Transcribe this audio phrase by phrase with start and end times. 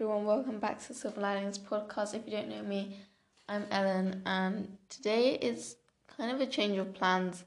[0.00, 2.14] everyone, welcome back to Silver Linings Podcast.
[2.14, 3.00] If you don't know me,
[3.48, 5.74] I'm Ellen, and today is
[6.16, 7.42] kind of a change of plans.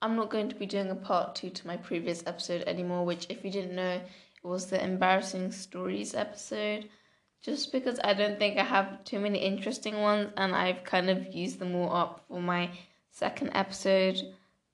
[0.00, 3.28] I'm not going to be doing a part two to my previous episode anymore, which,
[3.28, 6.88] if you didn't know, it was the embarrassing stories episode.
[7.40, 11.32] Just because I don't think I have too many interesting ones, and I've kind of
[11.32, 12.68] used them all up for my
[13.12, 14.20] second episode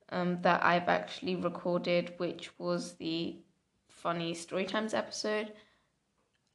[0.08, 3.36] um, that I've actually recorded, which was the
[3.86, 5.52] funny story times episode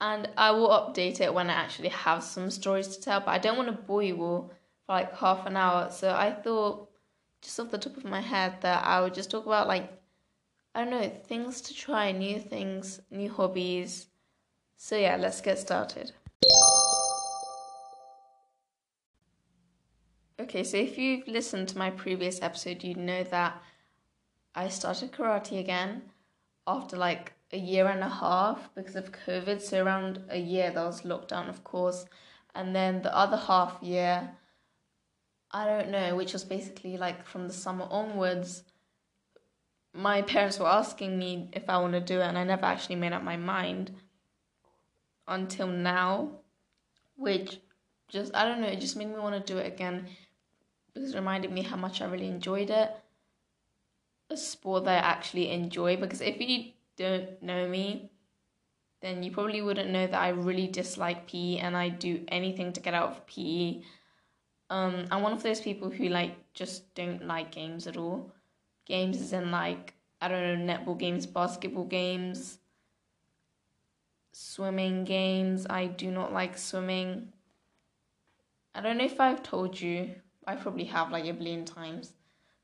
[0.02, 3.20] and I will update it when I actually have some stories to tell.
[3.20, 4.52] But I don't want to bore you all
[4.86, 6.90] for like half an hour, so I thought
[7.42, 9.92] just off the top of my head that I would just talk about like
[10.76, 14.08] I don't know things to try, new things, new hobbies.
[14.76, 16.12] So yeah, let's get started.
[20.40, 23.62] Okay, so if you've listened to my previous episode, you know that
[24.56, 26.02] I started karate again
[26.66, 29.62] after like a year and a half because of COVID.
[29.62, 32.06] So around a year there was lockdown, of course,
[32.56, 34.32] and then the other half year,
[35.52, 38.64] I don't know, which was basically like from the summer onwards.
[39.94, 42.96] My parents were asking me if I want to do it, and I never actually
[42.96, 43.92] made up my mind
[45.28, 46.40] until now,
[47.16, 47.60] which
[48.10, 50.08] just I don't know, it just made me want to do it again
[50.88, 52.92] because it reminded me how much I really enjoyed it.
[54.30, 58.12] A sport that I actually enjoy because if you don't know me,
[59.02, 62.80] then you probably wouldn't know that I really dislike PE and I do anything to
[62.80, 63.82] get out of PE.
[64.70, 68.32] Um, I'm one of those people who like just don't like games at all.
[68.86, 72.60] Games is in like I don't know netball games, basketball games,
[74.32, 75.68] swimming games.
[75.70, 77.34] I do not like swimming.
[78.74, 80.16] I don't know if I've told you.
[80.48, 82.14] I probably have like a billion times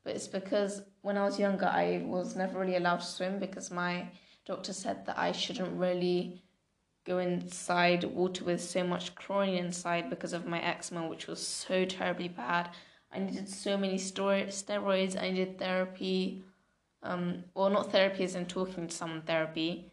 [0.04, 3.70] but it's because when I was younger, I was never really allowed to swim because
[3.70, 4.08] my
[4.46, 6.42] doctor said that I shouldn't really
[7.04, 11.84] go inside water with so much chlorine inside because of my eczema, which was so
[11.84, 12.70] terribly bad.
[13.12, 16.44] I needed so many steroids, I needed therapy.
[17.02, 19.90] Um, well, not therapy as in talking to someone, therapy.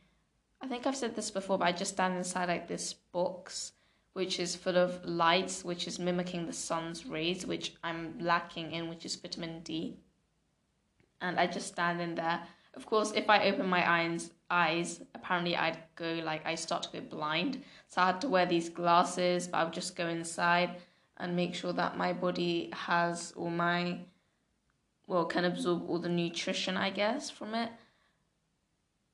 [0.62, 3.74] I think I've said this before, but I just stand inside like this box
[4.18, 8.90] which is full of lights, which is mimicking the sun's rays, which I'm lacking in,
[8.90, 9.96] which is vitamin D.
[11.22, 12.42] And I just stand in there.
[12.74, 16.90] Of course, if I open my eyes, eyes, apparently I'd go like I start to
[16.94, 17.62] go blind.
[17.90, 20.72] So I had to wear these glasses, but I would just go inside
[21.18, 24.00] and make sure that my body has all my
[25.06, 27.70] well can absorb all the nutrition I guess from it.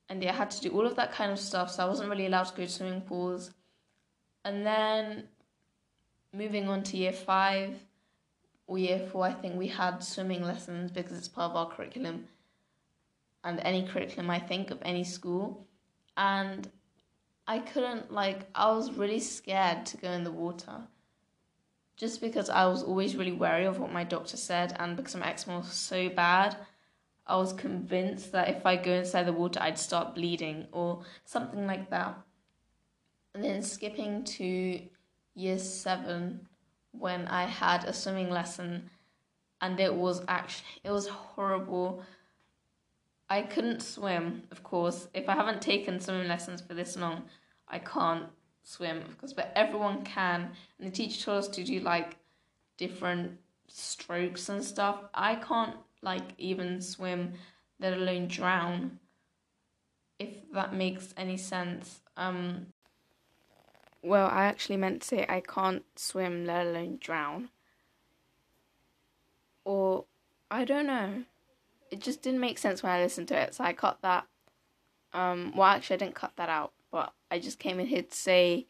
[0.08, 1.72] And yeah, I had to do all of that kind of stuff.
[1.72, 3.52] So I wasn't really allowed to go to swimming pools
[4.46, 5.24] and then
[6.34, 7.76] moving on to year five
[8.68, 12.28] or year four, I think we had swimming lessons because it's part of our curriculum
[13.44, 15.66] and any curriculum, I think, of any school.
[16.18, 16.70] And
[17.48, 20.88] I couldn't, like, I was really scared to go in the water
[21.96, 25.30] just because I was always really wary of what my doctor said, and because my
[25.30, 26.58] eczema was so bad,
[27.28, 31.68] I was convinced that if I go inside the water, I'd start bleeding or something
[31.68, 32.18] like that
[33.34, 34.80] and then skipping to
[35.36, 36.48] year seven
[36.92, 38.90] when I had a swimming lesson
[39.62, 42.04] and it was actually it was horrible.
[43.30, 45.08] I couldn't swim, of course.
[45.14, 47.24] If I haven't taken swimming lessons for this long,
[47.68, 48.26] I can't
[48.62, 50.52] swim, of course, but everyone can.
[50.78, 52.18] And the teacher told us to do like
[52.78, 55.06] different strokes and stuff.
[55.14, 57.34] I can't like even swim,
[57.80, 59.00] let alone drown.
[60.20, 62.02] If that makes any sense.
[62.18, 62.68] Um
[64.04, 67.50] well, I actually meant to say I can't swim, let alone drown.
[69.64, 70.06] Or,
[70.52, 71.24] I don't know.
[71.90, 74.28] It just didn't make sense when I listened to it, so I cut that.
[75.14, 78.16] Um, well, actually, I didn't cut that out, but I just came in here to
[78.16, 78.68] say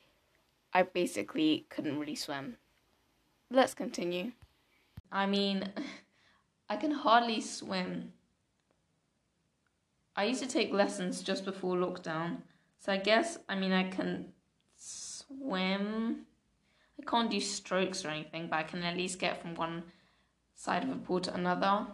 [0.72, 2.58] I basically couldn't really swim.
[3.50, 4.34] Let's continue.
[5.12, 5.72] I mean,
[6.70, 8.14] I can hardly swim.
[10.16, 12.42] I used to take lessons just before lockdown,
[12.78, 14.33] so I guess, I mean, I can
[15.38, 16.26] swim.
[17.00, 19.84] I can't do strokes or anything, but I can at least get from one
[20.56, 21.88] side of a pool to another.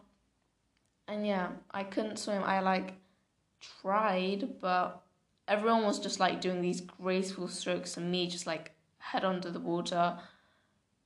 [1.07, 2.43] And yeah, I couldn't swim.
[2.43, 2.93] I like
[3.81, 5.01] tried, but
[5.47, 9.59] everyone was just like doing these graceful strokes and me just like head under the
[9.59, 10.17] water.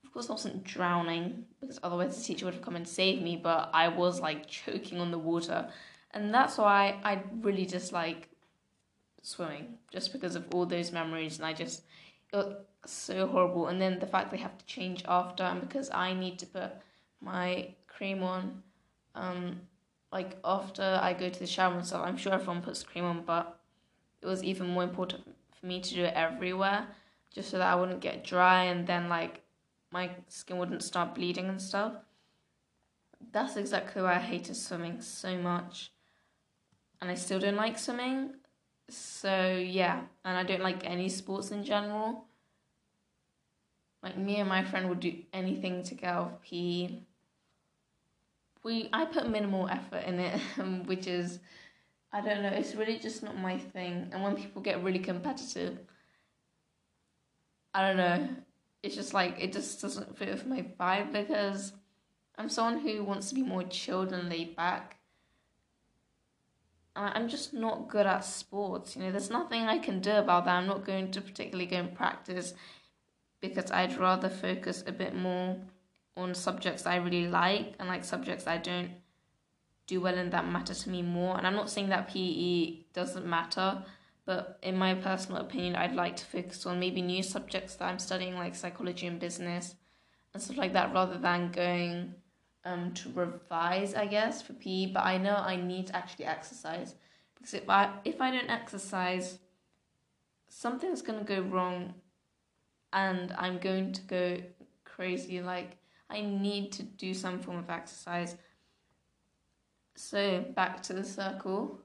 [0.03, 3.39] Of course, I wasn't drowning because otherwise the teacher would have come and saved me,
[3.41, 5.69] but I was like choking on the water.
[6.12, 8.30] And that's why I really dislike
[9.21, 11.38] swimming, just because of all those memories.
[11.38, 11.83] And I just,
[12.85, 13.68] so horrible.
[13.68, 16.71] And then the fact they have to change after, and because I need to put
[17.21, 18.63] my cream on,
[19.15, 19.62] um,
[20.12, 22.06] like after I go to the shower and stuff.
[22.06, 23.59] I'm sure everyone puts cream on, but
[24.21, 25.24] it was even more important
[25.59, 26.88] for me to do it everywhere
[27.33, 29.41] just so that I wouldn't get dry and then like
[29.91, 31.94] my skin wouldn't start bleeding and stuff.
[33.31, 35.91] That's exactly why I hated swimming so much.
[37.01, 38.35] And I still don't like swimming.
[38.89, 42.25] So yeah, and I don't like any sports in general.
[44.01, 47.00] Like me and my friend would do anything to get off PE.
[48.63, 51.39] We I put minimal effort in it, um, which is
[52.12, 54.09] I don't know, it's really just not my thing.
[54.12, 55.80] And when people get really competitive,
[57.74, 58.30] I don't know,
[58.83, 61.74] it's just like it just doesn't fit with my vibe because
[62.38, 64.97] I'm someone who wants to be more chilled and laid back.
[66.95, 68.95] I'm just not good at sports.
[68.95, 70.56] You know, there's nothing I can do about that.
[70.56, 72.54] I'm not going to particularly go and practice
[73.42, 75.57] because I'd rather focus a bit more
[76.16, 78.92] on subjects I really like and like subjects I don't
[79.88, 81.38] do well in that matter to me more.
[81.38, 83.84] And I'm not saying that PE doesn't matter,
[84.25, 88.00] but in my personal opinion, I'd like to focus on maybe new subjects that I'm
[88.00, 89.75] studying, like psychology and business
[90.34, 92.16] and stuff like that, rather than going
[92.65, 94.88] um, to revise, I guess, for PE.
[94.94, 96.95] But I know I need to actually exercise
[97.36, 99.39] because if I if I don't exercise,
[100.48, 101.94] something's gonna go wrong,
[102.92, 104.38] and I'm going to go
[104.86, 105.42] crazy.
[105.42, 105.77] Like
[106.10, 108.36] I need to do some form of exercise.
[109.95, 111.80] So back to the circle,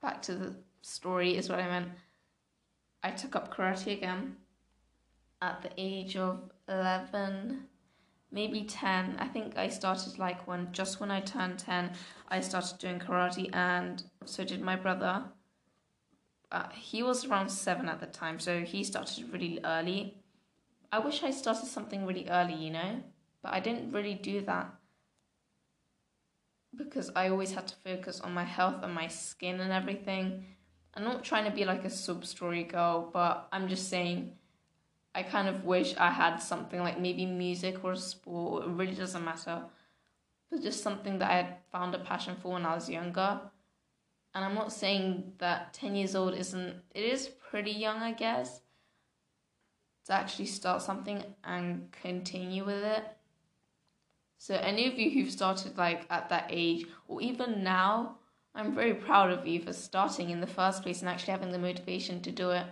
[0.00, 1.88] back to the story is what I meant.
[3.02, 4.36] I took up karate again
[5.42, 7.64] at the age of 11,
[8.34, 9.16] maybe 10.
[9.18, 11.92] I think I started like when just when I turned 10,
[12.28, 15.24] I started doing karate, and so did my brother.
[16.50, 20.18] Uh, he was around seven at the time, so he started really early.
[20.92, 23.02] I wish I started something really early, you know,
[23.42, 24.74] but I didn't really do that
[26.76, 30.44] because I always had to focus on my health and my skin and everything.
[30.94, 34.32] I'm not trying to be like a sub story girl, but I'm just saying
[35.14, 38.64] I kind of wish I had something like maybe music or sport.
[38.64, 39.62] It really doesn't matter.
[40.50, 43.40] But just something that I had found a passion for when I was younger.
[44.34, 48.60] And I'm not saying that 10 years old isn't, it is pretty young, I guess,
[50.06, 53.04] to actually start something and continue with it.
[54.38, 58.16] So any of you who've started like at that age or even now,
[58.54, 61.58] I'm very proud of you for starting in the first place and actually having the
[61.58, 62.66] motivation to do it.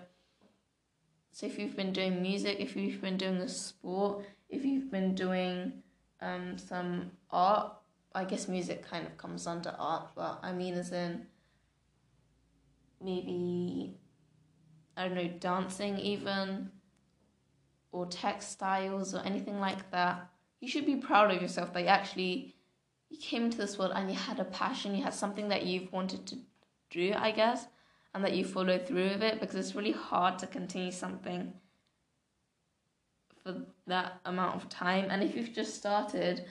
[1.32, 5.14] So if you've been doing music, if you've been doing a sport, if you've been
[5.14, 5.72] doing
[6.20, 7.72] um, some art,
[8.14, 11.26] I guess music kind of comes under art, but I mean as in
[13.00, 13.96] maybe
[14.96, 16.70] I don't know, dancing even
[17.92, 20.28] or textiles or anything like that.
[20.60, 22.54] You should be proud of yourself that you actually
[23.08, 25.92] you came into this world and you had a passion, you had something that you've
[25.92, 26.36] wanted to
[26.90, 27.66] do, I guess,
[28.14, 31.52] and that you follow through with it because it's really hard to continue something
[33.42, 33.56] for
[33.86, 35.06] that amount of time.
[35.10, 36.44] And if you've just started,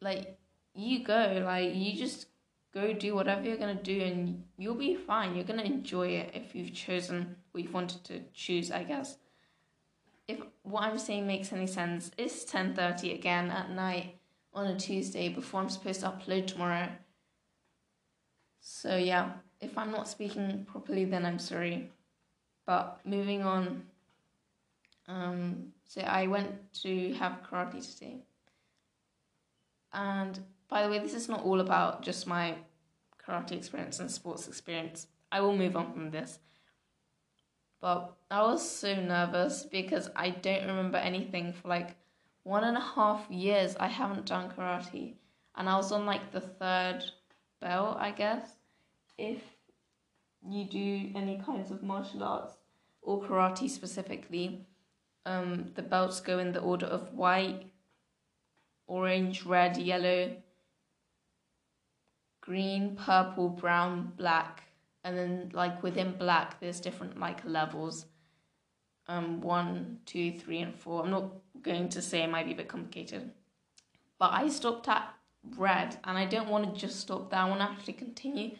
[0.00, 0.38] like
[0.74, 2.26] you go, like you just
[2.74, 5.34] go do whatever you're gonna do and you'll be fine.
[5.34, 9.16] You're gonna enjoy it if you've chosen what you've wanted to choose, I guess
[10.28, 14.18] if what I'm saying makes any sense, it's 10.30 again at night
[14.52, 16.88] on a Tuesday before I'm supposed to upload tomorrow.
[18.60, 21.90] So yeah, if I'm not speaking properly, then I'm sorry.
[22.66, 23.84] But moving on,
[25.08, 28.24] um, so I went to have karate today.
[29.92, 32.56] And by the way, this is not all about just my
[33.24, 35.06] karate experience and sports experience.
[35.30, 36.38] I will move on from this.
[37.80, 41.96] But I was so nervous because I don't remember anything for like
[42.42, 43.76] one and a half years.
[43.78, 45.14] I haven't done karate,
[45.56, 47.04] and I was on like the third
[47.60, 48.56] belt, I guess.
[49.18, 49.42] If
[50.48, 52.54] you do any kinds of martial arts
[53.02, 54.66] or karate specifically,
[55.24, 57.66] um, the belts go in the order of white,
[58.86, 60.36] orange, red, yellow,
[62.40, 64.62] green, purple, brown, black,
[65.02, 68.06] and then like within black there's different like levels.
[69.08, 71.04] Um one two three and four.
[71.04, 71.32] I'm not
[71.62, 73.30] going to say it might be a bit complicated
[74.18, 75.14] but i stopped at
[75.56, 77.40] red and i don't want to just stop there.
[77.40, 78.56] I want to actually continue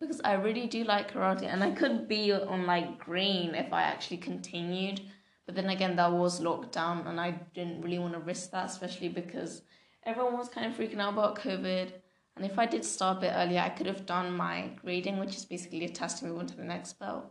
[0.00, 3.82] because i really do like karate and i could be on like green if i
[3.82, 5.00] actually continued
[5.46, 8.70] but then again that was locked down and i didn't really want to risk that
[8.70, 9.62] especially because
[10.04, 11.92] everyone was kind of freaking out about covid
[12.40, 15.36] and if I did start a bit earlier, I could have done my grading, which
[15.36, 17.26] is basically a test to move on to the next belt.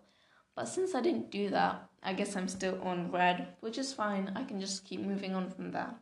[0.55, 4.31] But since I didn't do that, I guess I'm still on red, which is fine.
[4.35, 5.95] I can just keep moving on from there.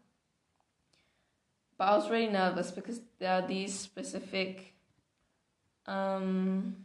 [1.77, 4.73] But I was really nervous because there are these specific,
[5.87, 6.75] um,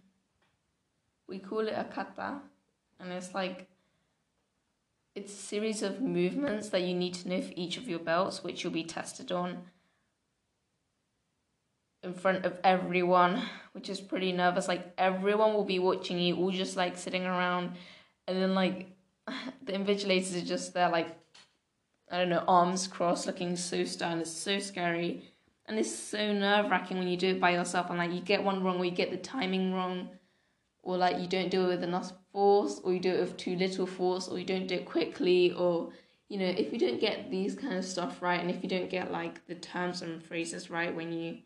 [1.29, 2.41] we call it a kata,
[3.01, 3.69] and it's like
[5.15, 8.43] it's a series of movements that you need to know for each of your belts,
[8.43, 9.59] which you'll be tested on
[12.03, 13.43] in front of everyone,
[13.73, 14.69] which is pretty nervous.
[14.69, 17.73] Like everyone will be watching you, all just like sitting around,
[18.27, 18.87] and then like
[19.65, 21.17] the invigilators are just there, like
[22.11, 24.19] I don't know, arms crossed, looking so stern.
[24.19, 25.32] It's so scary,
[25.67, 27.89] and it's so nerve wracking when you do it by yourself.
[27.89, 30.11] And like you get one wrong, or you get the timing wrong,
[30.83, 33.57] or like you don't do it with enough force, or you do it with too
[33.57, 35.91] little force, or you don't do it quickly, or
[36.29, 38.91] you know, if you don't get these kind of stuff right, and if you don't
[38.91, 41.39] get like the terms and phrases right when you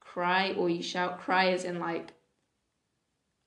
[0.00, 2.12] cry or you shout cry as in like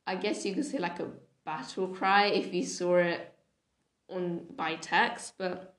[0.08, 1.08] I guess you could say like a
[1.46, 3.34] battle cry if you saw it
[4.10, 5.75] on by text, but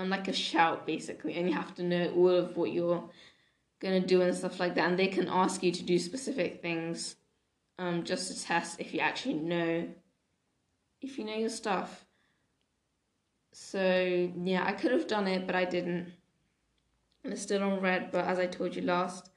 [0.00, 3.08] um like a shout basically, and you have to know all of what you're
[3.80, 7.16] gonna do and stuff like that, and they can ask you to do specific things,
[7.78, 9.88] um, just to test if you actually know
[11.00, 12.04] if you know your stuff.
[13.52, 16.12] So yeah, I could have done it, but I didn't.
[17.22, 19.30] And it's still on red, but as I told you last,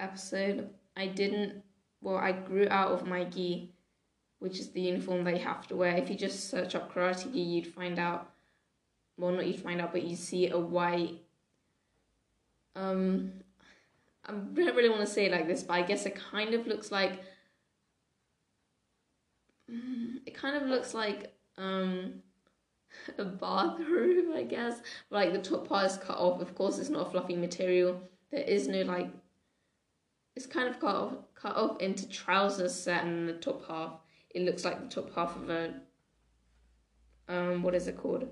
[0.00, 1.62] episode, I didn't,
[2.00, 3.70] well, I grew out of my gi,
[4.40, 5.94] which is the uniform they have to wear.
[5.94, 8.29] If you just search up karate gi, you'd find out,
[9.16, 11.20] well, not you'd find out, but you see a white,
[12.74, 13.32] um,
[14.24, 16.66] I don't really want to say it like this, but I guess it kind of
[16.66, 17.20] looks like,
[19.68, 22.22] it kind of looks like, um,
[23.18, 24.80] a bathroom, I guess.
[25.10, 26.40] Like the top part is cut off.
[26.40, 28.00] Of course, it's not a fluffy material.
[28.30, 29.10] There is no like
[30.36, 33.92] it's kind of cut off, cut off into trousers set in the top half.
[34.30, 35.74] It looks like the top half of a
[37.28, 38.28] um what is it called?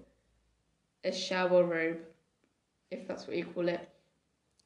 [1.05, 1.99] A shower robe,
[2.91, 3.89] if that's what you call it.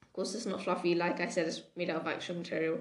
[0.02, 0.94] Of course, it's not fluffy.
[0.94, 2.78] Like I said, it's made out of actual material.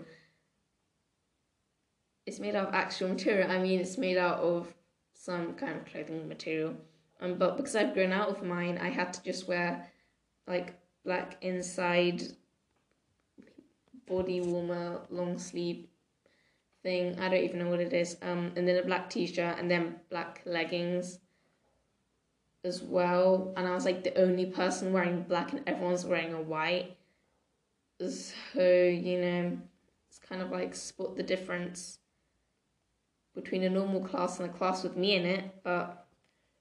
[2.26, 3.52] It's made out of actual material.
[3.52, 4.74] I mean, it's made out of
[5.14, 6.76] some kind of clothing material.
[7.20, 9.88] Um, but because I've grown out of mine, I had to just wear
[10.48, 12.24] like black inside
[14.08, 15.88] body warmer long sleeve
[16.84, 17.20] thing.
[17.20, 18.18] I don't even know what it is.
[18.22, 21.20] Um, and then a black t-shirt and then black leggings
[22.64, 23.54] as well.
[23.58, 26.98] And I was like the only person wearing black and everyone's wearing a white.
[28.00, 29.58] So, you know,
[30.10, 32.00] it's kind of like spot the difference
[33.36, 36.08] between a normal class and a class with me in it, but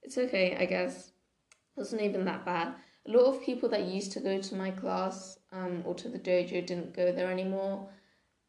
[0.03, 1.09] it's okay, I guess.
[1.09, 2.75] It wasn't even that bad
[3.07, 6.19] a lot of people that used to go to my class um, or to the
[6.19, 7.89] dojo didn't go there anymore.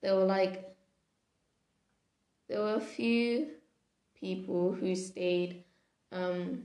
[0.01, 0.65] There were like,
[2.49, 3.47] there were a few
[4.19, 5.63] people who stayed.
[6.11, 6.63] Um,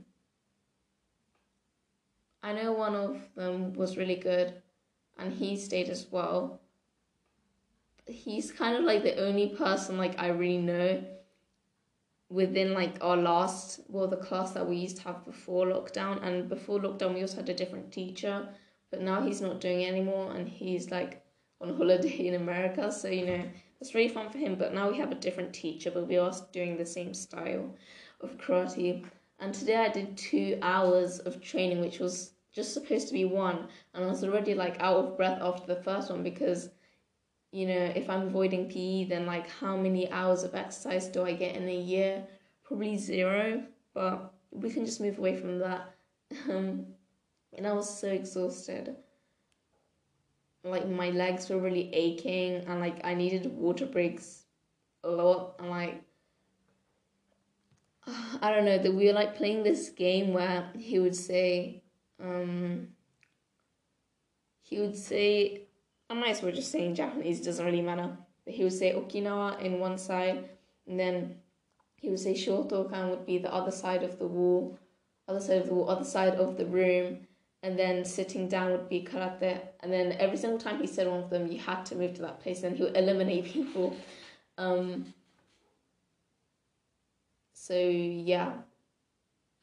[2.47, 4.53] I know one of them was really good
[5.17, 6.61] and he stayed as well.
[8.05, 11.03] He's kind of like the only person like I really know
[12.29, 16.25] within like our last well the class that we used to have before lockdown.
[16.25, 18.47] And before lockdown we also had a different teacher
[18.91, 21.21] but now he's not doing it anymore and he's like
[21.59, 22.93] on holiday in america.
[22.93, 23.43] So you know
[23.81, 24.55] it's really fun for him.
[24.55, 27.75] But now we have a different teacher but we are doing the same style
[28.21, 29.03] of karate.
[29.39, 33.67] And today i did two hours of training which was just supposed to be one
[33.93, 36.69] and i was already like out of breath after the first one because
[37.51, 41.33] you know, if I'm avoiding PE, then like how many hours of exercise do I
[41.33, 42.23] get in a year?
[42.63, 43.63] Probably zero,
[43.93, 45.93] but we can just move away from that.
[46.49, 46.85] Um,
[47.53, 48.95] and I was so exhausted.
[50.63, 54.43] Like my legs were really aching, and like I needed water breaks
[55.03, 55.55] a lot.
[55.59, 56.03] And like,
[58.41, 61.83] I don't know, that we were like playing this game where he would say,
[62.23, 62.89] um,
[64.61, 65.67] he would say
[66.09, 68.17] I might as well just say in Japanese, doesn't really matter.
[68.45, 70.49] But he would say Okinawa in one side,
[70.87, 71.35] and then
[71.97, 74.79] he would say Shotokan would be the other side of the wall,
[75.27, 77.27] other side of the wall, other side of the room,
[77.61, 79.59] and then sitting down would be karate.
[79.81, 82.21] And then every single time he said one of them, you had to move to
[82.21, 83.97] that place, and he would eliminate people.
[84.57, 85.13] Um,
[87.53, 88.53] so yeah,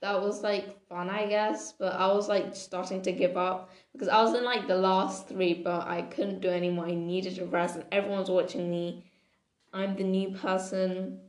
[0.04, 1.72] that was like fun, I guess.
[1.72, 5.28] But I was like starting to give up because I was in like the last
[5.28, 6.86] three, but I couldn't do anymore.
[6.86, 9.02] I needed a rest, and everyone's watching me.
[9.72, 11.20] I'm the new person.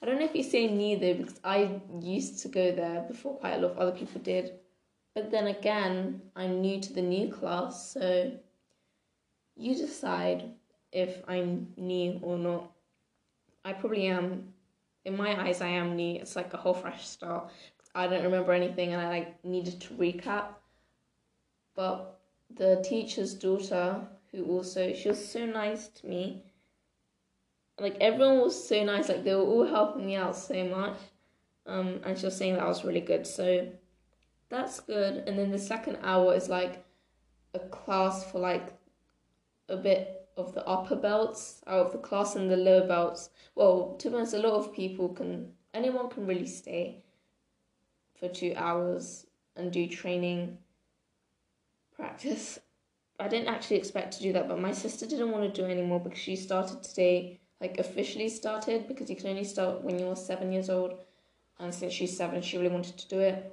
[0.00, 3.36] I don't know if you say new though, because I used to go there before
[3.36, 4.52] quite a lot of other people did.
[5.14, 8.32] But then again, I'm new to the new class, so
[9.54, 10.50] you decide
[10.92, 12.70] if I'm new or not.
[13.66, 14.54] I probably am.
[15.04, 16.18] In my eyes, I am new.
[16.18, 17.50] It's like a whole fresh start.
[17.94, 20.46] I don't remember anything and I like needed to recap.
[21.74, 22.20] But
[22.54, 26.42] the teacher's daughter, who also she was so nice to me.
[27.78, 30.98] Like everyone was so nice, like they were all helping me out so much.
[31.66, 33.26] Um, and she was saying that was really good.
[33.26, 33.68] So
[34.48, 35.24] that's good.
[35.26, 36.84] And then the second hour is like
[37.54, 38.74] a class for like
[39.68, 43.30] a bit of the upper belts out of the class and the lower belts.
[43.54, 47.03] Well, to be honest, a lot of people can, anyone can really stay
[48.24, 49.26] for two hours
[49.56, 50.56] and do training
[51.94, 52.58] practice.
[53.20, 56.00] I didn't actually expect to do that, but my sister didn't want to do anymore
[56.00, 60.50] because she started today, like officially started, because you can only start when you're seven
[60.52, 60.98] years old.
[61.58, 63.52] And since she's seven, she really wanted to do it.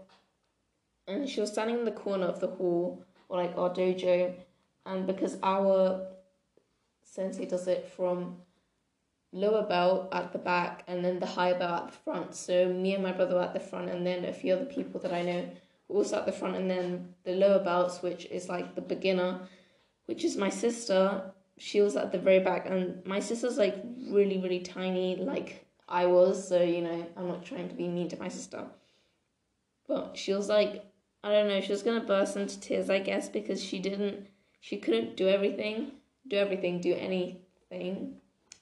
[1.07, 4.33] And she was standing in the corner of the hall, or like our dojo,
[4.85, 6.07] and because our
[7.03, 8.37] sensei does it from
[9.33, 12.35] lower belt at the back and then the higher belt at the front.
[12.35, 14.99] So me and my brother were at the front, and then a few other people
[15.01, 15.49] that I know
[15.87, 19.47] also at the front, and then the lower belts, which is like the beginner,
[20.05, 21.31] which is my sister.
[21.57, 23.75] She was at the very back, and my sister's like
[24.09, 26.47] really, really tiny, like I was.
[26.47, 28.65] So you know, I'm not trying to be mean to my sister,
[29.87, 30.85] but she was like,
[31.23, 34.27] I don't know, she was gonna burst into tears, I guess, because she didn't,
[34.59, 35.91] she couldn't do everything,
[36.27, 38.20] do everything, do anything.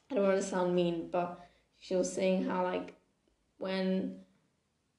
[0.09, 1.39] I don't want to sound mean, but
[1.79, 2.95] she was saying how like
[3.57, 4.19] when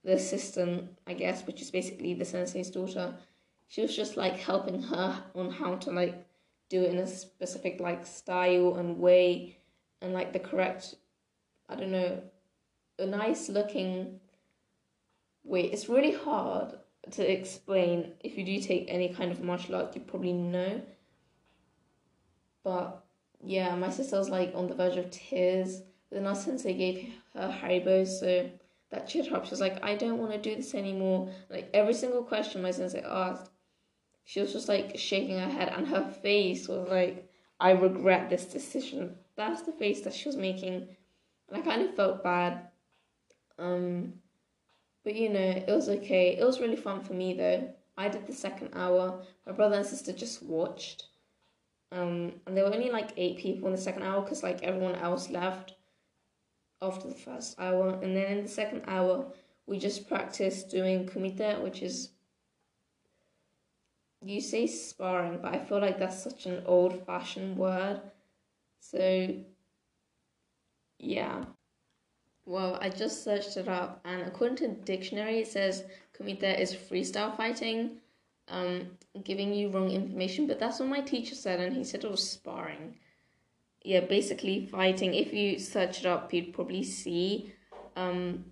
[0.05, 3.15] the assistant, I guess, which is basically the sensei's daughter,
[3.69, 6.27] she was just like helping her on how to like
[6.69, 9.59] do it in a specific like style and way
[10.01, 10.95] and like the correct
[11.69, 12.21] I don't know
[12.99, 14.21] a nice looking
[15.45, 15.63] way.
[15.63, 16.75] It's really hard
[17.13, 18.13] to explain.
[18.21, 20.83] If you do take any kind of martial arts, you probably know.
[22.63, 23.05] But
[23.43, 25.83] yeah, my sister was like on the verge of tears.
[26.11, 28.51] Then our sensei gave her Haribo, so
[28.91, 29.45] that cheered her up.
[29.45, 31.33] She was like, I don't want to do this anymore.
[31.49, 33.51] Like every single question my sensei asked,
[34.25, 38.47] she was just like shaking her head, and her face was like, I regret this
[38.47, 39.17] decision.
[39.37, 40.89] That's the face that she was making.
[41.49, 42.69] And I kind of felt bad.
[43.59, 44.15] Um,
[45.05, 46.37] but you know, it was okay.
[46.39, 47.73] It was really fun for me though.
[47.97, 49.23] I did the second hour.
[49.47, 51.05] My brother and sister just watched.
[51.93, 54.95] Um, and there were only like eight people in the second hour because like everyone
[54.95, 55.75] else left
[56.81, 57.99] after the first hour.
[58.03, 59.27] And then in the second hour,
[59.67, 62.11] we just practiced doing kumite, which is
[64.23, 68.01] you say sparring, but I feel like that's such an old fashioned word.
[68.81, 69.35] So,
[70.99, 71.45] yeah.
[72.45, 75.85] Well, I just searched it up, and according to the dictionary, it says
[76.19, 77.99] kumite is freestyle fighting,
[78.51, 78.89] um,
[79.25, 80.47] giving you wrong information.
[80.47, 82.97] But that's what my teacher said, and he said it was sparring.
[83.83, 85.15] Yeah, basically fighting.
[85.15, 87.55] If you search it up, you'd probably see.
[87.97, 88.47] Um,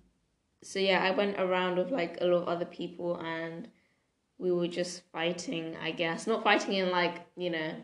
[0.63, 3.67] so yeah, I went around with like a lot of other people, and
[4.37, 5.75] we were just fighting.
[5.81, 7.75] I guess not fighting in like you know.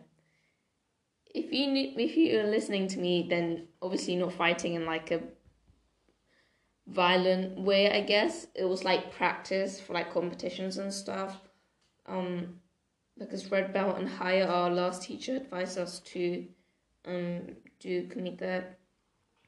[1.33, 5.11] If you knew, if you are listening to me, then obviously not fighting in like
[5.11, 5.21] a
[6.87, 8.47] violent way, I guess.
[8.55, 11.37] It was like practice for like competitions and stuff.
[12.07, 12.59] Um,
[13.17, 16.45] because red belt and higher, our last teacher advised us to
[17.05, 17.41] um
[17.79, 18.65] do kumite,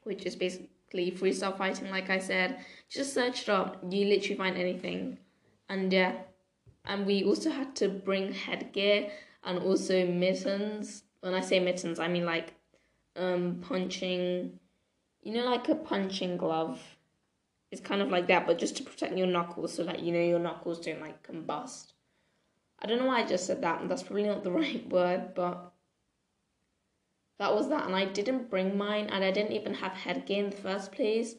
[0.04, 1.90] which is basically freestyle fighting.
[1.90, 3.82] Like I said, just search it up.
[3.88, 5.18] You literally find anything,
[5.68, 6.14] and yeah,
[6.84, 9.10] and we also had to bring headgear
[9.44, 11.04] and also mittens.
[11.20, 12.54] When I say mittens, I mean like
[13.16, 14.58] um punching,
[15.22, 16.80] you know, like a punching glove
[17.70, 20.20] it's kind of like that, but just to protect your knuckles so that you know
[20.20, 21.92] your knuckles don't like combust.
[22.80, 25.34] I don't know why I just said that, and that's probably not the right word,
[25.34, 25.72] but
[27.38, 27.86] that was that.
[27.86, 31.34] And I didn't bring mine, and I didn't even have headgear in the first place,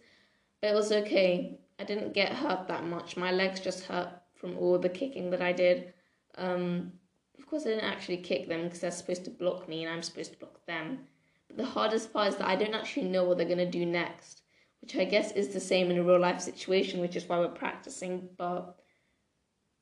[0.61, 1.59] but it was okay.
[1.79, 3.15] I didn't get hurt that much.
[3.15, 5.93] My legs just hurt from all the kicking that I did.
[6.37, 6.93] Um,
[7.37, 10.03] of course, I didn't actually kick them because they're supposed to block me, and I'm
[10.03, 10.99] supposed to block them.
[11.47, 14.41] But the hardest part is that I don't actually know what they're gonna do next
[14.81, 17.49] which I guess is the same in a real life situation, which is why we're
[17.49, 18.29] practicing.
[18.37, 18.75] But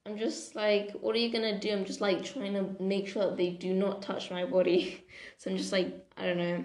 [0.08, 1.72] I'm just like, what are you gonna do?
[1.72, 5.06] I'm just like trying to make sure that they do not touch my body.
[5.38, 6.64] so I'm just like, I don't know,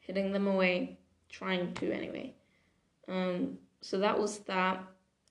[0.00, 0.98] hitting them away,
[1.28, 2.34] trying to anyway.
[3.08, 4.82] Um, so that was that.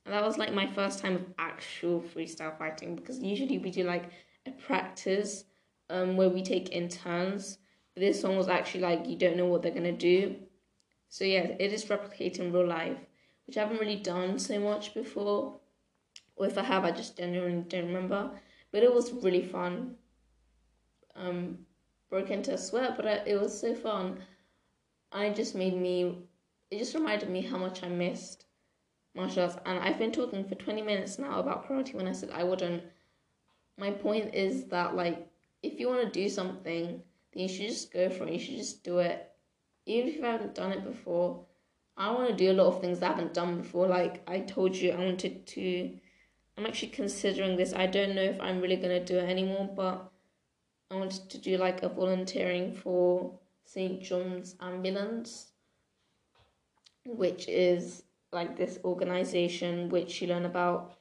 [0.05, 4.09] That was like my first time of actual freestyle fighting because usually we do like
[4.45, 5.43] a practice
[5.89, 7.57] um, where we take in turns.
[7.93, 10.35] But this one was actually like you don't know what they're gonna do
[11.09, 12.97] so yeah, it is replicating real life,
[13.45, 15.59] which I haven't really done so much before.
[16.37, 18.31] Or if I have, I just genuinely don't remember.
[18.71, 19.95] But it was really fun.
[21.15, 21.59] Um,
[22.09, 24.19] broke into a sweat, but I, it was so fun.
[25.11, 26.19] I just made me.
[26.71, 28.45] It just reminded me how much I missed
[29.15, 29.57] martial arts.
[29.65, 32.83] And I've been talking for twenty minutes now about karate when I said I wouldn't.
[33.77, 35.27] My point is that like,
[35.63, 37.01] if you want to do something,
[37.33, 38.33] then you should just go for it.
[38.33, 39.27] You should just do it
[39.87, 41.45] even if you haven't done it before,
[41.95, 43.87] I want to do a lot of things I haven't done before.
[43.87, 45.97] Like I told you, I wanted to.
[46.57, 47.73] I'm actually considering this.
[47.73, 50.11] I don't know if I'm really gonna do it anymore, but
[50.89, 54.01] I wanted to do like a volunteering for St.
[54.01, 55.51] John's Ambulance,
[57.05, 60.97] which is like this organization which you learn about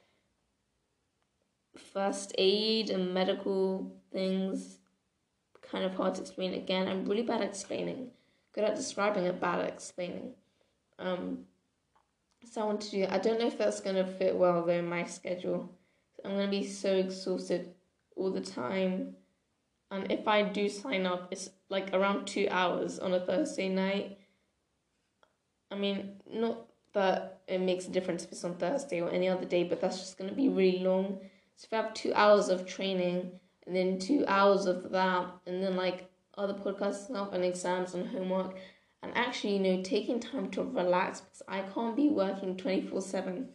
[1.77, 4.79] first aid and medical things.
[5.61, 6.87] Kind of hard to explain again.
[6.87, 8.11] I'm really bad at explaining.
[8.53, 10.33] Good at describing it, bad at explaining.
[10.97, 11.45] Um,
[12.45, 13.07] so I want to do.
[13.09, 15.69] I don't know if that's gonna fit well though in my schedule.
[16.23, 17.73] I'm gonna be so exhausted
[18.15, 19.15] all the time.
[19.91, 24.17] And if I do sign up, it's like around two hours on a Thursday night.
[25.71, 29.45] I mean, not that it makes a difference if it's on Thursday or any other
[29.45, 31.19] day, but that's just gonna be really long.
[31.55, 33.31] So if I have two hours of training
[33.65, 38.07] and then two hours of that, and then like other podcast stuff and exams and
[38.07, 38.55] homework,
[39.03, 43.49] and actually, you know, taking time to relax because I can't be working 24 7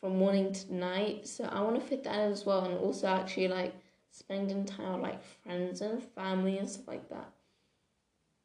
[0.00, 1.26] from morning to night.
[1.26, 3.74] So I want to fit that in as well, and also actually like
[4.10, 7.30] spending time with like friends and family and stuff like that.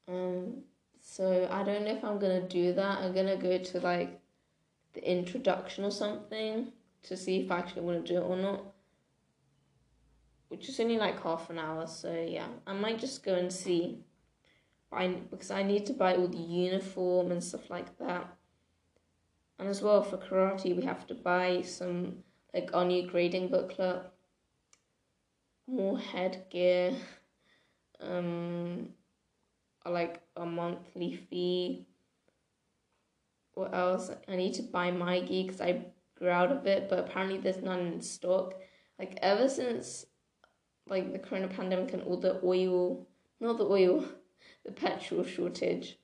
[0.07, 0.63] Um,
[0.99, 2.99] so I don't know if I'm gonna do that.
[2.99, 4.19] I'm gonna go to like
[4.93, 6.71] the introduction or something
[7.03, 8.63] to see if I actually want to do it or not.
[10.49, 13.99] Which is only like half an hour, so yeah, I might just go and see.
[14.97, 18.27] I because I need to buy all the uniform and stuff like that.
[19.59, 24.03] And as well for karate, we have to buy some like our new grading booklet,
[25.67, 26.93] more headgear,
[28.01, 28.89] um,
[29.85, 31.85] like a monthly fee.
[33.53, 34.11] What else?
[34.27, 35.85] I need to buy my gi because I
[36.17, 38.55] grew out of it, but apparently there's none in stock.
[38.97, 40.05] Like ever since
[40.87, 43.07] like the corona pandemic and all the oil,
[43.39, 44.05] not the oil,
[44.65, 45.97] the petrol shortage.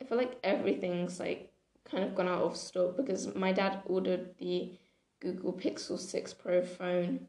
[0.00, 1.52] I feel like everything's like
[1.84, 4.72] kind of gone out of stock because my dad ordered the
[5.20, 7.28] Google Pixel 6 Pro phone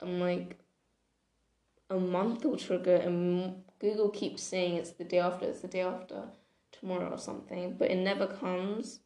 [0.00, 0.58] and like
[1.90, 5.68] a month or two ago and Google keeps saying it's the day after, it's the
[5.68, 6.24] day after
[6.72, 9.00] tomorrow or something, but it never comes.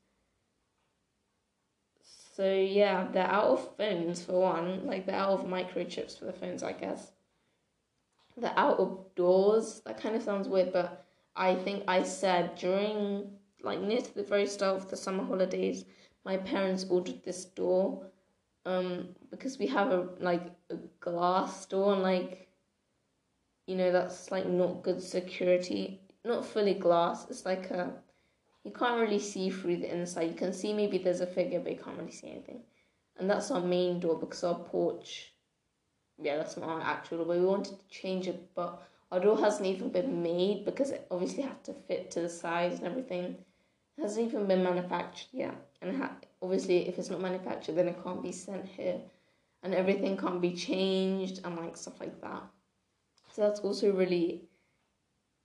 [2.34, 6.32] So yeah, they're out of phones for one, like they're out of microchips for the
[6.32, 7.12] phones, I guess
[8.36, 9.82] the out of doors.
[9.86, 13.30] That kind of sounds weird, but I think I said during
[13.62, 15.84] like near to the very start of the summer holidays,
[16.24, 18.06] my parents ordered this door,
[18.64, 22.48] um, because we have a like a glass door and like,
[23.66, 26.00] you know, that's like not good security.
[26.24, 27.26] Not fully glass.
[27.30, 27.92] It's like a,
[28.64, 30.28] you can't really see through the inside.
[30.28, 32.62] You can see maybe there's a figure, but you can't really see anything.
[33.16, 35.32] And that's our main door because our porch
[36.22, 37.36] yeah, that's not actual door.
[37.36, 41.42] We wanted to change it, but our door hasn't even been made because it obviously
[41.42, 43.36] had to fit to the size and everything.
[43.98, 48.02] It hasn't even been manufactured yet, and ha- obviously, if it's not manufactured, then it
[48.02, 49.00] can't be sent here,
[49.62, 52.42] and everything can't be changed and like stuff like that.
[53.32, 54.42] So that's also really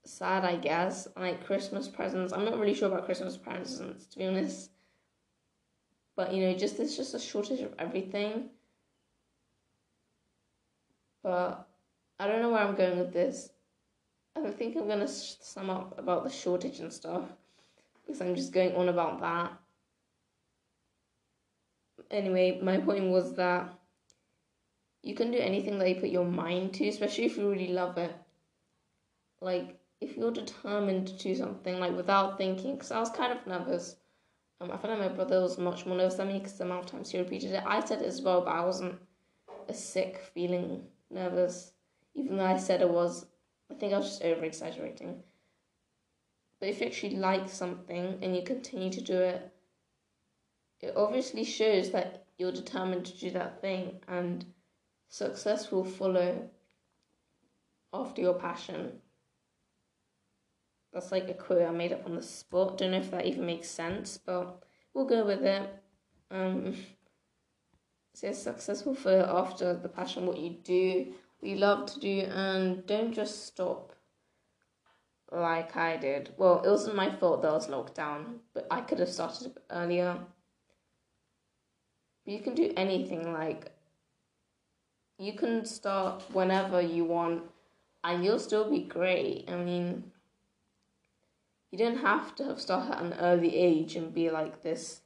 [0.04, 1.08] sad, I guess.
[1.16, 4.70] Like Christmas presents, I'm not really sure about Christmas presents to be honest.
[6.16, 8.50] But you know, just there's just a shortage of everything
[11.22, 11.68] but
[12.18, 13.50] I don't know where I'm going with this.
[14.36, 17.24] I don't think I'm gonna sum up about the shortage and stuff
[18.02, 19.52] because I'm just going on about that.
[22.10, 23.72] Anyway, my point was that
[25.02, 27.98] you can do anything that you put your mind to, especially if you really love
[27.98, 28.14] it.
[29.40, 33.46] Like, if you're determined to do something, like without thinking, because I was kind of
[33.46, 33.96] nervous.
[34.60, 36.84] Um, I feel like my brother was much more nervous than me because the amount
[36.84, 37.64] of times he repeated it.
[37.66, 38.96] I said it as well, but I wasn't
[39.68, 41.72] a sick feeling nervous,
[42.14, 43.26] even though I said I was.
[43.70, 45.22] I think I was just over exaggerating.
[46.60, 49.50] But if you actually like something and you continue to do it,
[50.80, 54.44] it obviously shows that you're determined to do that thing and
[55.08, 56.48] success will follow
[57.92, 58.92] after your passion.
[60.92, 62.78] That's like a quote I made up on the spot.
[62.78, 65.68] Don't know if that even makes sense, but we'll go with it.
[66.30, 66.74] Um,
[68.14, 72.86] so successful for after the passion, what you do, what you love to do, and
[72.86, 73.94] don't just stop
[75.30, 76.34] like I did.
[76.36, 79.52] Well, it wasn't my fault that I was locked down, but I could have started
[79.70, 80.18] earlier.
[82.24, 83.72] But you can do anything, like,
[85.18, 87.44] you can start whenever you want,
[88.04, 89.48] and you'll still be great.
[89.48, 90.12] I mean,
[91.70, 95.01] you don't have to have started at an early age and be like this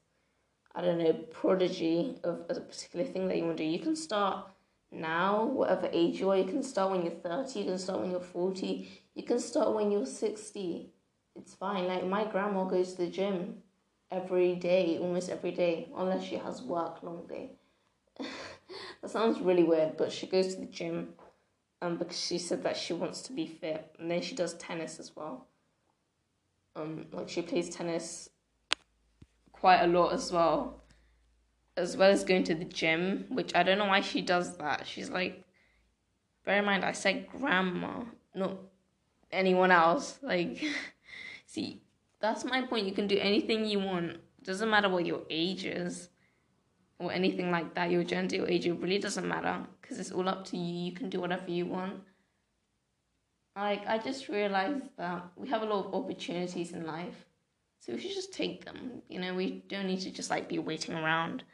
[0.77, 3.69] I don't know, prodigy of a particular thing that you want to do.
[3.69, 4.47] You can start
[4.93, 6.37] now, whatever age you are.
[6.37, 9.75] You can start when you're 30, you can start when you're 40, you can start
[9.75, 10.91] when you're 60.
[11.35, 11.87] it's fine.
[11.87, 13.63] Like my grandma goes to the gym
[14.11, 17.53] every day, almost every day, unless she has work long day.
[18.19, 21.15] that sounds really weird, but she goes to the gym
[21.81, 25.01] um because she said that she wants to be fit, and then she does tennis
[25.01, 25.47] as well.
[26.75, 28.29] Um, like she plays tennis
[29.61, 30.83] quite a lot as well,
[31.77, 34.87] as well as going to the gym, which I don't know why she does that.
[34.87, 35.45] She's like,
[36.45, 38.59] bear in mind, I said grandma, not
[39.31, 40.19] anyone else.
[40.23, 40.63] Like,
[41.47, 41.83] see,
[42.21, 42.87] that's my point.
[42.87, 44.19] You can do anything you want.
[44.43, 46.09] Doesn't matter what your age is
[46.99, 47.91] or anything like that.
[47.91, 50.91] Your gender, your age, it really doesn't matter because it's all up to you.
[50.91, 52.01] You can do whatever you want.
[53.55, 57.25] Like, I just realized that we have a lot of opportunities in life.
[57.81, 59.03] So we should just take them.
[59.09, 61.45] You know, we don't need to just like be waiting around.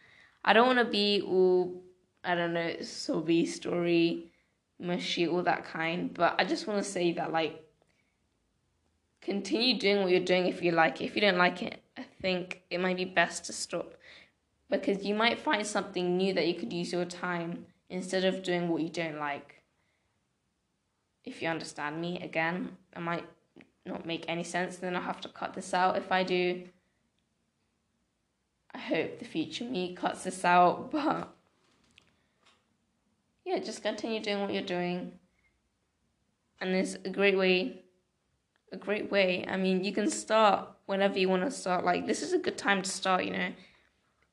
[0.45, 1.83] I don't want to be all,
[2.25, 4.33] I don't know, soapy story,
[4.81, 6.13] mushy, all that kind.
[6.13, 7.63] But I just want to say that like,
[9.21, 11.05] continue doing what you're doing if you like it.
[11.05, 13.95] If you don't like it, I think it might be best to stop
[14.71, 18.69] because you might find something new that you could use your time instead of doing
[18.69, 19.63] what you don't like.
[21.25, 23.25] If you understand me, again, I might
[23.85, 25.97] not make any sense, then I'll have to cut this out.
[25.97, 26.65] If I do,
[28.75, 31.35] I hope the future me cuts this out, but
[33.45, 35.13] yeah, just continue doing what you're doing.
[36.61, 37.83] And it's a great way,
[38.71, 39.45] a great way.
[39.49, 41.85] I mean, you can start whenever you want to start.
[41.85, 43.53] Like, this is a good time to start, you know.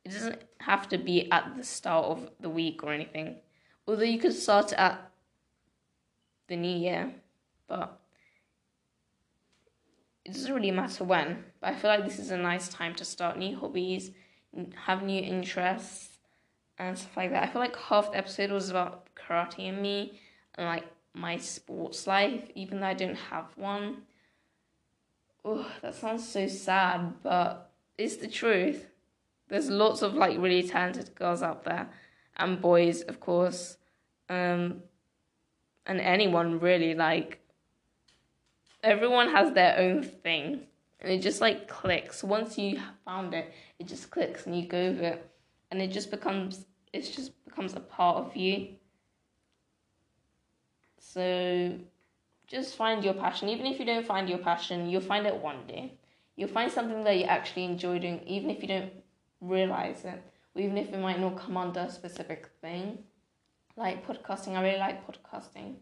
[0.05, 3.37] It doesn't have to be at the start of the week or anything.
[3.87, 5.11] Although you could start at
[6.47, 7.13] the new year,
[7.67, 7.98] but
[10.29, 11.43] it doesn't really matter when.
[11.59, 14.11] But I feel like this is a nice time to start new hobbies,
[14.85, 16.19] have new interests,
[16.77, 17.43] and stuff like that.
[17.43, 20.19] I feel like half the episode was about karate and me
[20.55, 24.03] and like my sports life, even though I don't have one.
[25.43, 28.85] Oh, that sounds so sad, but it's the truth.
[29.47, 31.89] There's lots of like really talented girls out there,
[32.37, 33.77] and boys, of course,
[34.29, 34.83] um,
[35.87, 36.93] and anyone really.
[36.93, 37.39] Like,
[38.83, 40.61] everyone has their own thing,
[40.99, 42.23] and it just like clicks.
[42.23, 45.31] Once you found it, it just clicks, and you go with it,
[45.71, 48.75] and it just becomes it just becomes a part of you.
[50.99, 51.77] So
[52.47, 53.49] just find your passion.
[53.49, 55.93] Even if you don't find your passion, you'll find it one day.
[56.35, 58.93] You'll find something that you actually enjoy doing, even if you don't
[59.41, 60.21] realize it,
[60.55, 62.99] or even if it might not come under a specific thing.
[63.75, 65.75] Like podcasting, I really like podcasting.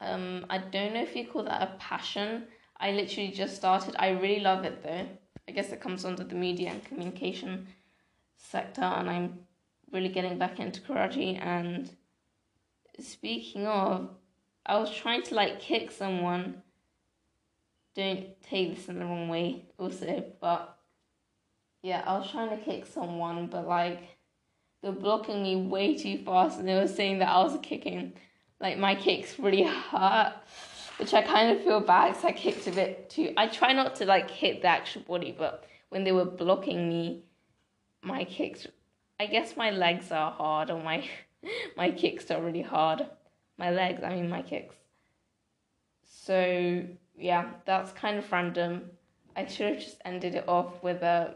[0.00, 2.44] Um, I don't know if you call that a passion.
[2.78, 3.96] I literally just started.
[3.98, 5.06] I really love it though.
[5.48, 7.68] I guess it comes under the media and communication
[8.36, 9.38] sector, and I'm
[9.92, 11.40] really getting back into karate.
[11.40, 11.90] And
[12.98, 14.10] speaking of,
[14.66, 16.62] I was trying to like kick someone.
[17.94, 20.78] Don't take this in the wrong way, also, but
[21.82, 24.02] yeah, I was trying to kick someone, but like
[24.82, 28.12] they were blocking me way too fast, and they were saying that I was kicking.
[28.60, 30.34] Like my kicks really hurt,
[30.98, 33.32] which I kind of feel bad because I kicked a bit too.
[33.36, 37.24] I try not to like hit the actual body, but when they were blocking me,
[38.02, 38.66] my kicks.
[39.18, 41.08] I guess my legs are hard, or my
[41.76, 43.06] my kicks are really hard.
[43.58, 44.74] My legs, I mean my kicks.
[46.04, 46.84] So
[47.18, 48.90] yeah, that's kind of random.
[49.34, 51.34] I should have just ended it off with a,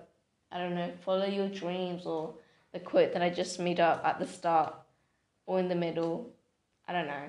[0.51, 2.35] I don't know, follow your dreams or
[2.73, 4.75] the quote that I just made up at the start
[5.47, 6.33] or in the middle.
[6.91, 7.27] I don't know.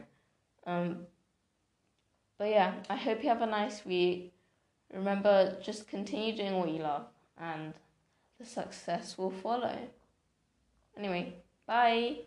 [0.66, 0.98] Um,
[2.40, 4.34] but yeah, I hope you have a nice week.
[4.92, 7.06] Remember, just continue doing what you love,
[7.40, 7.76] and
[8.40, 9.78] the success will follow.
[10.98, 11.36] Anyway,
[11.68, 12.22] bye.